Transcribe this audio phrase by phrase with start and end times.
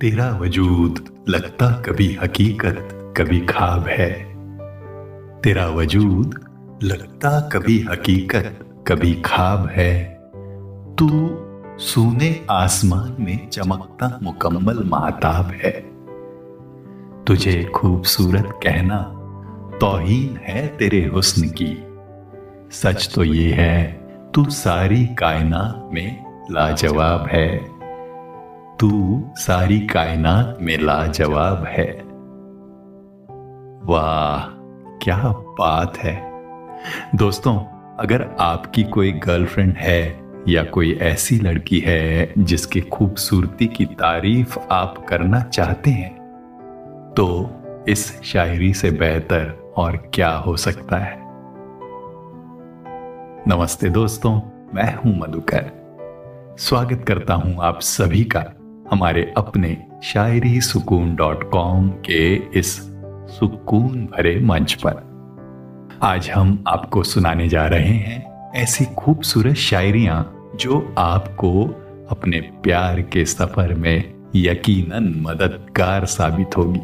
[0.00, 4.10] तेरा वजूद लगता कभी हकीकत, कभी खाब है।
[5.40, 6.40] तेरा वजूद
[6.82, 10.04] लगता कभी हकीकत, कभी खाब है।
[10.98, 11.38] तू
[11.78, 15.70] सोने आसमान में चमकता मुकम्मल महताब है।
[17.24, 18.98] तुझे खूबसूरत कहना
[19.80, 21.84] तोहीन है तेरे हुस्न की।
[22.70, 23.92] सच तो ये है,
[24.34, 27.75] तू सारी कायनात में लाजवाब है।
[28.80, 28.88] तू
[29.36, 31.86] सारी कायनात में लाजवाब है।
[33.84, 34.44] वाह,
[34.98, 35.16] क्या
[35.58, 36.14] बात है।
[37.16, 37.54] दोस्तों,
[37.98, 45.06] अगर आपकी कोई गर्लफ्रेंड है या कोई ऐसी लड़की है जिसकी खूबसूरती की तारीफ़ आप
[45.08, 46.14] करना चाहते हैं
[47.16, 47.28] तो
[47.88, 51.16] इस शायरी से बेहतर और क्या हो सकता है।
[53.48, 54.40] नमस्ते दोस्तों,
[54.74, 55.72] मैं हूँ मधुकर।
[56.58, 58.44] स्वागत करता हूँ आप सभी का
[58.90, 62.76] हमारे अपने शायरी सुकून डॉट कॉम के इस
[63.28, 65.06] सुकून भरे मंच पर।
[66.02, 71.64] आज हम आपको सुनाने जा रहे हैं ऐसी खूबसूरत शायरियाँ जो आपको
[72.10, 76.80] अपने प्यार के सफ़र में यकीनन मददगार साबित होगी।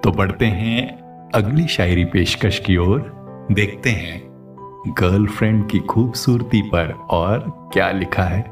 [0.00, 0.98] तो बढ़ते हैं
[1.34, 4.22] अगली शायरी पेशकश की ओर। देखते हैं,
[5.00, 8.51] गर्लफ्रेंड की खूबसूरती पर और क्या लिखा है।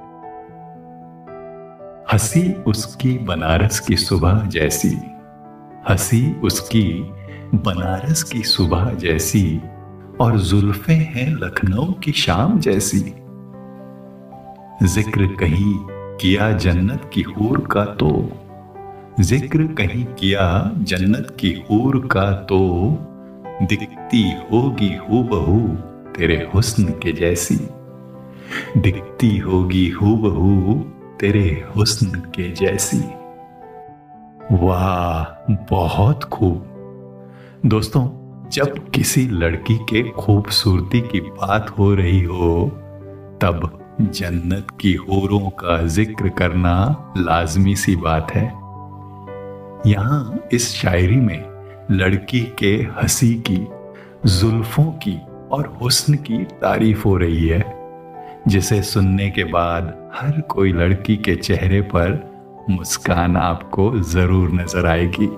[2.13, 4.89] हँसी उसकी बनारस की सुबह जैसी।
[5.89, 6.83] हँसी उसकी
[7.55, 9.61] बनारस की सुबह जैसी
[10.21, 12.99] और जुल्फे हैं लखनऊ की शाम जैसी।
[14.87, 15.75] ज़िक्र कहीं
[16.17, 18.33] किया जन्नत की हूर का तो।
[19.21, 22.61] ज़िक्र कहीं किया जन्नत की हूर का तो।
[23.63, 25.69] दिखती होगी हु बहू
[26.13, 27.57] तेरे हुस्न के जैसी।
[28.77, 30.75] दिखती होगी हु बहू
[31.21, 32.99] तेरे हुस्न के जैसी।
[34.53, 36.67] वाह, बहुत खूब।
[37.67, 38.09] दोस्तों,
[38.49, 42.69] जब किसी लड़की के खूबसूरती की बात हो रही हो,
[43.41, 48.45] तब जन्नत की होरों का ज़िक्र करना लाजमी सी बात है।
[49.87, 51.45] यहाँ इस शायरी में
[51.91, 53.67] लड़की के हँसी की,
[54.27, 55.21] जुल्फों की
[55.53, 57.80] और हुस्न की तारीफ़ हो रही है।
[58.49, 62.19] जिसे सुनने के बाद हर कोई लड़की के चेहरे पर
[62.71, 65.29] मुस्कान आपको ज़रूर नज़र आएगी।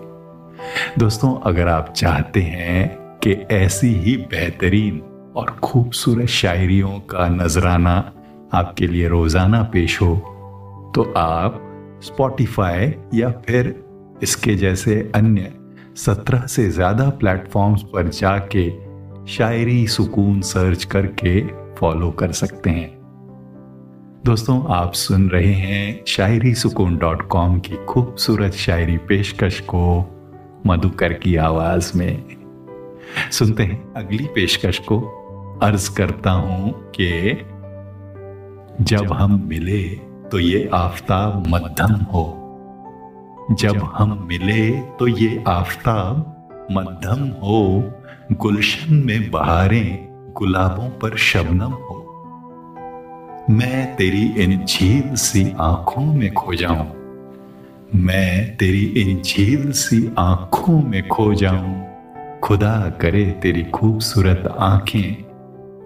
[0.99, 2.89] दोस्तों, अगर आप चाहते हैं
[3.25, 5.01] कि ऐसी ही बेहतरीन
[5.37, 7.97] और खूबसूरत शायरियों का नजराना
[8.55, 10.15] आपके लिए रोज़ाना पेश हो
[10.97, 11.59] तो आप
[12.05, 13.75] स्पॉटिफाई या फिर
[14.23, 15.53] इसके जैसे अन्य
[15.97, 18.71] सत्रह से ज़्यादा प्लेटफॉर्म्स पर जाके
[19.27, 21.41] शायरी सुकून सर्च करके
[21.78, 23.03] फॉलो कर सकते हैं।
[24.25, 30.06] दोस्तों, आप सुन रहे हैं शायरी सुकून डॉट कॉम की खूबसूरत शायरी पेशकश को
[30.66, 32.25] मधुकर की आवाज़ में।
[33.32, 35.19] सुनते हैं अगली पेशकश को।
[35.62, 37.32] अर्ज़ करता हूँ कि
[38.81, 39.82] जब हम मिले
[40.28, 42.38] तो ये आफताब मध्यम हो।
[43.50, 47.91] जब हम मिले तो ये आफताब मध्यम हो।
[48.32, 51.98] गुलशन में बहारें गुलाबों पर शबनम हो।
[53.50, 56.87] मैं तेरी इन झील सी आँखों में खो जाऊँ।
[57.94, 61.84] मैं तेरी इन झील सी आँखों में खो जाऊँ।
[62.41, 65.22] खुदा करे तेरी खूबसूरत आँखें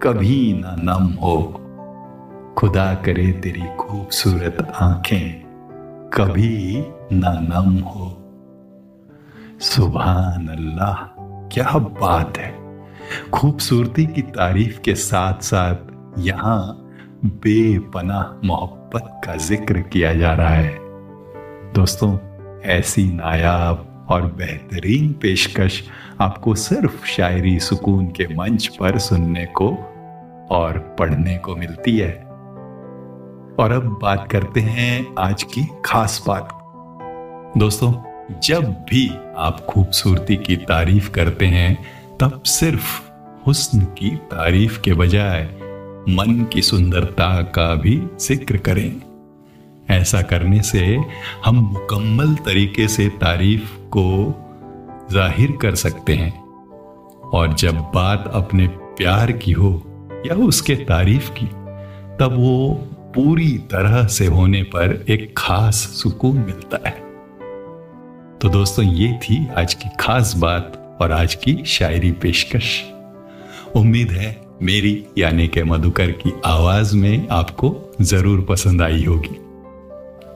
[0.03, 1.61] कभी ना नम हो।
[2.57, 5.47] खुदा करे तेरी खूबसूरत आँखें
[6.13, 8.17] कभी ना नम हो।
[9.59, 10.03] सुबह
[10.51, 10.95] अल्लाह,
[11.47, 12.56] क्या बात है।
[13.33, 15.75] खूबसूरती की तारीफ़ के साथ साथ
[16.19, 16.83] यहाँ
[17.25, 20.77] बेपनाह मोहब्बत का ज़िक्र किया जा रहा है।
[21.73, 22.17] दोस्तों,
[22.61, 25.83] ऐसी नायाब और बेहतरीन पेशकश
[26.21, 29.69] आपको सिर्फ़ शायरी सुकून के मंच पर सुनने को
[30.51, 32.11] और पढ़ने को मिलती है।
[33.59, 36.49] और अब बात करते हैं आज की खास बात।
[37.57, 37.93] दोस्तों,
[38.43, 43.01] जब भी आप खूबसूरती की तारीफ़ करते हैं तब सिर्फ़
[43.47, 45.43] हुस्न की तारीफ़ के बजाय
[46.09, 49.01] मन की सुंदरता का भी ज़िक्र करें।
[49.89, 50.99] ऐसा करने से
[51.45, 54.33] हम मुकम्मल तरीके से तारीफ़ को
[55.11, 56.39] ज़ाहिर कर सकते हैं।
[57.29, 59.83] और जब बात अपने प्यार की हो
[60.25, 61.45] या उसके तारीफ़ की,
[62.19, 62.73] तब वो
[63.15, 66.95] पूरी तरह से होने पर एक खास सुकून मिलता है।
[68.37, 72.83] तो दोस्तों, ये थी आज की खास बात। और आज की शायरी पेशकश।
[73.75, 79.35] उम्मीद है मेरी यानी के मधुकर की आवाज़ में आपको ज़रूर पसंद आई होगी।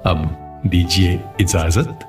[0.06, 0.38] अब
[0.68, 2.00] दीजिए इजाज़त,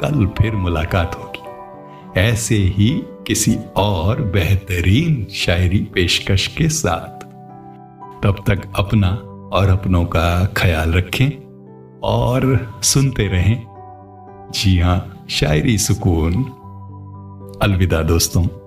[0.00, 7.24] कल फिर मुलाकात होगी। ऐसे ही किसी और बेहतरीन शायरी पेशकश के साथ।
[8.24, 9.08] तब तक अपना
[9.52, 11.30] और अपनों का ख्याल रखें
[12.00, 13.62] और सुनते रहें।
[14.54, 16.52] जी हाँ, शायरी सुकून।
[17.64, 18.63] अलविदा दोस्तों।